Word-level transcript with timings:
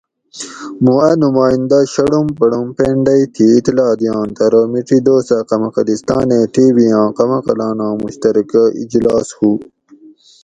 موں 0.83 0.99
اۤ 1.07 1.15
نمائندہ 1.23 1.79
شڑم 1.93 2.25
پڑم 2.37 2.65
پینڈئی 2.77 3.23
تھی 3.33 3.45
اطلاع 3.57 3.91
دئینت 3.99 4.37
ارو 4.45 4.61
میڄی 4.71 4.97
دوسہ 5.07 5.37
قمقلستانیں 5.49 6.45
ٹی 6.53 6.65
وی 6.75 6.87
آں 6.99 7.09
قمقلاناں 7.17 7.93
مشترکہ 8.01 8.63
اجلاس 8.81 9.27
ہو 9.37 9.51